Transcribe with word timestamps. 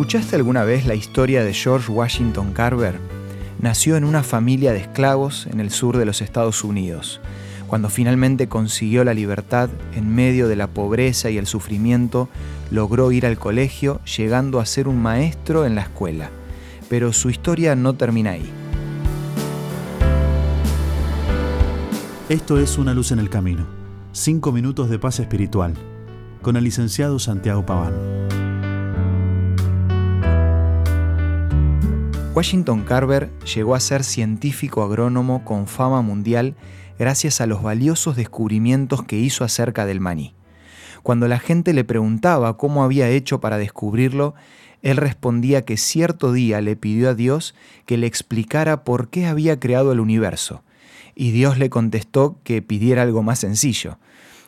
¿Escuchaste 0.00 0.34
alguna 0.34 0.64
vez 0.64 0.86
la 0.86 0.94
historia 0.94 1.44
de 1.44 1.52
George 1.52 1.92
Washington 1.92 2.54
Carver? 2.54 2.98
Nació 3.60 3.98
en 3.98 4.04
una 4.04 4.22
familia 4.22 4.72
de 4.72 4.78
esclavos 4.78 5.46
en 5.46 5.60
el 5.60 5.70
sur 5.70 5.98
de 5.98 6.06
los 6.06 6.22
Estados 6.22 6.64
Unidos. 6.64 7.20
Cuando 7.66 7.90
finalmente 7.90 8.48
consiguió 8.48 9.04
la 9.04 9.12
libertad 9.12 9.68
en 9.94 10.14
medio 10.14 10.48
de 10.48 10.56
la 10.56 10.68
pobreza 10.68 11.28
y 11.28 11.36
el 11.36 11.46
sufrimiento, 11.46 12.30
logró 12.70 13.12
ir 13.12 13.26
al 13.26 13.38
colegio, 13.38 14.00
llegando 14.16 14.58
a 14.58 14.64
ser 14.64 14.88
un 14.88 15.02
maestro 15.02 15.66
en 15.66 15.74
la 15.74 15.82
escuela. 15.82 16.30
Pero 16.88 17.12
su 17.12 17.28
historia 17.28 17.76
no 17.76 17.92
termina 17.92 18.30
ahí. 18.30 18.50
Esto 22.30 22.58
es 22.58 22.78
Una 22.78 22.94
luz 22.94 23.12
en 23.12 23.18
el 23.18 23.28
camino. 23.28 23.66
Cinco 24.12 24.50
minutos 24.50 24.88
de 24.88 24.98
paz 24.98 25.20
espiritual. 25.20 25.74
Con 26.40 26.56
el 26.56 26.64
licenciado 26.64 27.18
Santiago 27.18 27.66
Paván. 27.66 28.09
Washington 32.32 32.84
Carver 32.84 33.28
llegó 33.56 33.74
a 33.74 33.80
ser 33.80 34.04
científico 34.04 34.84
agrónomo 34.84 35.44
con 35.44 35.66
fama 35.66 36.00
mundial 36.00 36.54
gracias 36.96 37.40
a 37.40 37.46
los 37.46 37.60
valiosos 37.60 38.14
descubrimientos 38.14 39.02
que 39.02 39.16
hizo 39.16 39.42
acerca 39.42 39.84
del 39.84 39.98
maní. 39.98 40.34
Cuando 41.02 41.26
la 41.26 41.40
gente 41.40 41.72
le 41.72 41.82
preguntaba 41.82 42.56
cómo 42.56 42.84
había 42.84 43.08
hecho 43.08 43.40
para 43.40 43.58
descubrirlo, 43.58 44.34
él 44.80 44.96
respondía 44.96 45.64
que 45.64 45.76
cierto 45.76 46.32
día 46.32 46.60
le 46.60 46.76
pidió 46.76 47.10
a 47.10 47.14
Dios 47.14 47.56
que 47.84 47.96
le 47.96 48.06
explicara 48.06 48.84
por 48.84 49.10
qué 49.10 49.26
había 49.26 49.58
creado 49.58 49.90
el 49.90 49.98
universo, 49.98 50.62
y 51.16 51.32
Dios 51.32 51.58
le 51.58 51.68
contestó 51.68 52.38
que 52.44 52.62
pidiera 52.62 53.02
algo 53.02 53.24
más 53.24 53.40
sencillo. 53.40 53.98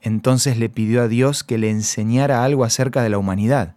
Entonces 0.00 0.58
le 0.58 0.68
pidió 0.68 1.02
a 1.02 1.08
Dios 1.08 1.42
que 1.42 1.58
le 1.58 1.70
enseñara 1.70 2.44
algo 2.44 2.62
acerca 2.62 3.02
de 3.02 3.08
la 3.08 3.18
humanidad, 3.18 3.74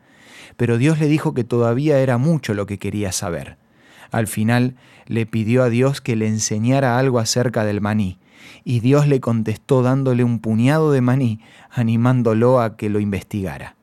pero 0.55 0.77
Dios 0.77 0.99
le 0.99 1.07
dijo 1.07 1.33
que 1.33 1.43
todavía 1.43 1.99
era 1.99 2.19
mucho 2.19 2.53
lo 2.53 2.67
que 2.67 2.77
quería 2.77 3.11
saber. 3.11 3.57
Al 4.11 4.27
final 4.27 4.75
le 5.05 5.25
pidió 5.25 5.63
a 5.63 5.69
Dios 5.69 6.01
que 6.01 6.15
le 6.15 6.27
enseñara 6.27 6.97
algo 6.97 7.19
acerca 7.19 7.65
del 7.65 7.81
maní, 7.81 8.17
y 8.63 8.79
Dios 8.79 9.07
le 9.07 9.19
contestó 9.19 9.81
dándole 9.81 10.23
un 10.23 10.39
puñado 10.39 10.91
de 10.91 11.01
maní, 11.01 11.39
animándolo 11.69 12.61
a 12.61 12.77
que 12.77 12.89
lo 12.89 12.99
investigara. 12.99 13.75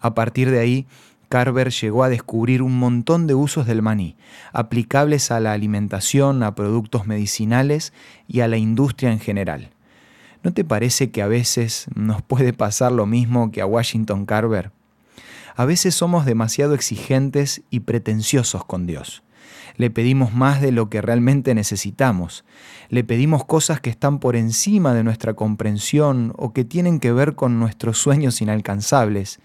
A 0.00 0.14
partir 0.14 0.50
de 0.50 0.60
ahí, 0.60 0.86
Carver 1.28 1.70
llegó 1.70 2.02
a 2.02 2.08
descubrir 2.08 2.60
un 2.60 2.78
montón 2.78 3.28
de 3.28 3.34
usos 3.34 3.66
del 3.66 3.82
maní, 3.82 4.16
aplicables 4.52 5.30
a 5.30 5.38
la 5.38 5.52
alimentación, 5.52 6.42
a 6.42 6.56
productos 6.56 7.06
medicinales 7.06 7.92
y 8.26 8.40
a 8.40 8.48
la 8.48 8.56
industria 8.56 9.12
en 9.12 9.20
general. 9.20 9.70
¿No 10.42 10.52
te 10.52 10.64
parece 10.64 11.10
que 11.10 11.22
a 11.22 11.28
veces 11.28 11.86
nos 11.94 12.22
puede 12.22 12.52
pasar 12.52 12.92
lo 12.92 13.06
mismo 13.06 13.52
que 13.52 13.60
a 13.60 13.66
Washington 13.66 14.26
Carver? 14.26 14.72
A 15.54 15.64
veces 15.66 15.94
somos 15.94 16.24
demasiado 16.24 16.74
exigentes 16.74 17.62
y 17.70 17.80
pretenciosos 17.80 18.64
con 18.64 18.86
Dios. 18.86 19.22
Le 19.76 19.90
pedimos 19.90 20.34
más 20.34 20.60
de 20.60 20.72
lo 20.72 20.90
que 20.90 21.00
realmente 21.00 21.54
necesitamos. 21.54 22.44
Le 22.88 23.04
pedimos 23.04 23.44
cosas 23.44 23.80
que 23.80 23.90
están 23.90 24.18
por 24.18 24.36
encima 24.36 24.94
de 24.94 25.04
nuestra 25.04 25.34
comprensión 25.34 26.32
o 26.36 26.52
que 26.52 26.64
tienen 26.64 27.00
que 27.00 27.12
ver 27.12 27.34
con 27.34 27.58
nuestros 27.58 27.98
sueños 27.98 28.40
inalcanzables, 28.40 29.40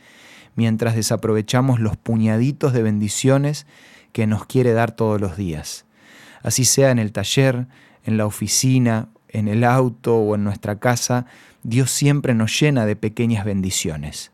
mientras 0.56 0.96
desaprovechamos 0.96 1.80
los 1.80 1.98
puñaditos 1.98 2.74
de 2.74 2.84
bendiciones 2.84 3.68
que 4.12 4.28
nos 4.28 4.46
quiere 4.46 4.74
dar 4.74 4.92
todos 4.92 5.20
los 5.20 5.38
días. 5.38 5.86
Así 6.42 6.66
sea 6.66 6.92
en 6.92 7.00
el 7.00 7.12
taller, 7.12 7.68
en 8.04 8.18
la 8.18 8.26
oficina, 8.26 9.10
en 9.30 9.48
el 9.48 9.64
auto 9.64 10.16
o 10.16 10.36
en 10.36 10.44
nuestra 10.44 10.80
casa, 10.80 11.26
Dios 11.64 11.92
siempre 11.92 12.34
nos 12.34 12.58
llena 12.60 12.86
de 12.86 12.96
pequeñas 12.96 13.44
bendiciones. 13.44 14.32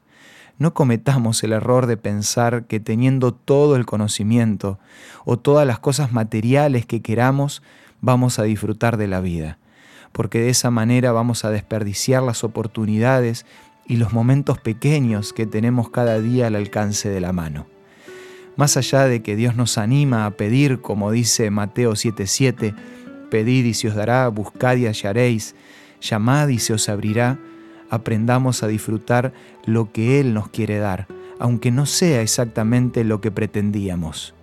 No 0.57 0.73
cometamos 0.73 1.44
el 1.44 1.53
error 1.53 1.88
de 1.88 1.97
pensar 1.97 2.66
que 2.66 2.80
teniendo 2.80 3.33
todo 3.33 3.75
el 3.75 3.85
conocimiento 3.85 4.80
o 5.25 5.38
todas 5.38 5.66
las 5.66 5.80
cosas 5.80 6.11
materiales 6.11 6.85
que 6.85 7.02
queramos, 7.02 7.61
vamos 8.02 8.39
a 8.39 8.43
disfrutar 8.43 8.98
de 8.98 9.08
la 9.08 9.21
vida, 9.21 9.58
porque 10.11 10.39
de 10.39 10.49
esa 10.49 10.71
manera 10.71 11.11
vamos 11.11 11.45
a 11.45 11.52
desperdiciar 11.52 12.23
las 12.23 12.43
oportunidades 12.43 13.45
y 13.87 13.98
los 13.98 14.14
momentos 14.14 14.59
pequeños 14.59 15.33
que 15.33 15.45
tenemos 15.45 15.89
cada 15.89 16.20
día 16.20 16.48
al 16.48 16.55
alcance 16.55 17.09
de 17.09 17.21
la 17.21 17.33
mano. 17.33 17.67
Más 18.55 18.77
allá 18.77 19.05
de 19.05 19.21
que 19.21 19.36
Dios 19.36 19.55
nos 19.55 19.77
anima 19.77 20.26
a 20.26 20.31
pedir, 20.31 20.81
como 20.81 21.11
dice 21.11 21.49
Mateo 21.52 21.93
7:7, 21.93 22.76
pedid 23.30 23.65
y 23.65 23.73
se 23.73 23.87
os 23.87 23.95
dará, 23.95 24.27
buscad 24.27 24.76
y 24.76 24.86
hallaréis, 24.86 25.55
llamad 26.02 26.49
y 26.49 26.59
se 26.59 26.73
os 26.73 26.89
abrirá, 26.89 27.39
aprendamos 27.91 28.63
a 28.63 28.67
disfrutar 28.67 29.33
lo 29.65 29.91
que 29.91 30.19
Él 30.19 30.33
nos 30.33 30.47
quiere 30.47 30.79
dar, 30.79 31.07
aunque 31.39 31.71
no 31.71 31.85
sea 31.85 32.21
exactamente 32.21 33.03
lo 33.03 33.19
que 33.19 33.31
pretendíamos. 33.31 34.33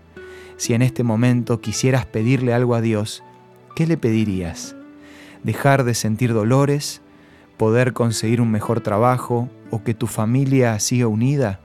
Si 0.58 0.74
en 0.74 0.82
este 0.82 1.02
momento 1.02 1.60
quisieras 1.60 2.04
pedirle 2.04 2.52
algo 2.52 2.74
a 2.74 2.82
Dios, 2.82 3.24
¿qué 3.74 3.86
le 3.86 3.96
pedirías? 3.96 4.76
¿Dejar 5.42 5.84
de 5.84 5.94
sentir 5.94 6.34
dolores? 6.34 7.00
¿Poder 7.56 7.94
conseguir 7.94 8.40
un 8.42 8.50
mejor 8.50 8.82
trabajo? 8.82 9.48
¿O 9.70 9.82
que 9.82 9.94
tu 9.94 10.06
familia 10.06 10.78
siga 10.78 11.06
unida? 11.06 11.60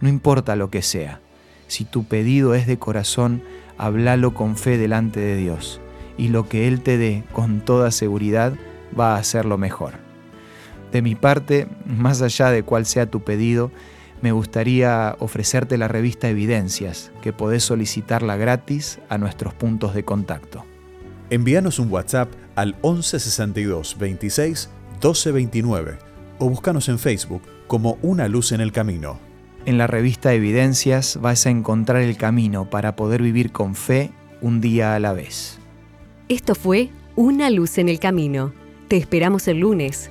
No 0.00 0.08
importa 0.08 0.56
lo 0.56 0.70
que 0.70 0.80
sea. 0.80 1.20
Si 1.66 1.84
tu 1.84 2.04
pedido 2.04 2.54
es 2.54 2.66
de 2.66 2.78
corazón, 2.78 3.42
háblalo 3.76 4.32
con 4.32 4.56
fe 4.56 4.78
delante 4.78 5.20
de 5.20 5.36
Dios, 5.36 5.80
y 6.16 6.28
lo 6.28 6.48
que 6.48 6.68
Él 6.68 6.80
te 6.80 6.96
dé 6.96 7.24
con 7.32 7.60
toda 7.60 7.90
seguridad 7.90 8.54
va 8.98 9.16
a 9.16 9.22
ser 9.24 9.44
lo 9.44 9.58
mejor. 9.58 10.07
De 10.92 11.02
mi 11.02 11.14
parte, 11.14 11.68
más 11.86 12.22
allá 12.22 12.50
de 12.50 12.62
cuál 12.62 12.86
sea 12.86 13.06
tu 13.06 13.20
pedido, 13.20 13.70
me 14.22 14.32
gustaría 14.32 15.16
ofrecerte 15.20 15.78
la 15.78 15.88
revista 15.88 16.28
Evidencias, 16.28 17.12
que 17.22 17.32
podés 17.32 17.62
solicitarla 17.62 18.36
gratis 18.36 18.98
a 19.08 19.18
nuestros 19.18 19.54
puntos 19.54 19.94
de 19.94 20.04
contacto. 20.04 20.64
Envíanos 21.30 21.78
un 21.78 21.90
WhatsApp 21.92 22.30
al 22.56 22.74
1162 22.82 23.96
26 23.98 24.70
1229 24.94 25.98
o 26.38 26.48
búscanos 26.48 26.88
en 26.88 26.98
Facebook 26.98 27.42
como 27.66 27.98
Una 28.02 28.28
Luz 28.28 28.52
en 28.52 28.60
el 28.60 28.72
Camino. 28.72 29.20
En 29.66 29.76
la 29.76 29.86
revista 29.86 30.32
Evidencias 30.32 31.18
vas 31.20 31.46
a 31.46 31.50
encontrar 31.50 32.02
el 32.02 32.16
camino 32.16 32.70
para 32.70 32.96
poder 32.96 33.22
vivir 33.22 33.52
con 33.52 33.74
fe 33.74 34.10
un 34.40 34.60
día 34.60 34.94
a 34.94 34.98
la 34.98 35.12
vez. 35.12 35.58
Esto 36.28 36.54
fue 36.54 36.88
Una 37.14 37.50
Luz 37.50 37.78
en 37.78 37.88
el 37.88 38.00
Camino. 38.00 38.52
Te 38.88 38.96
esperamos 38.96 39.46
el 39.48 39.58
lunes 39.58 40.10